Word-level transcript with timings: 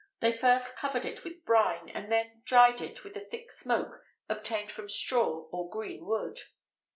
They 0.19 0.35
first 0.35 0.77
covered 0.77 1.05
it 1.05 1.23
with 1.23 1.45
brine, 1.45 1.87
and 1.89 2.11
then 2.11 2.41
dried 2.43 2.81
it 2.81 3.05
in 3.05 3.15
a 3.15 3.23
thick 3.23 3.51
smoke 3.51 4.01
obtained 4.27 4.71
from 4.71 4.89
straw 4.89 5.47
or 5.51 5.69
green 5.69 6.07
wood. 6.07 6.39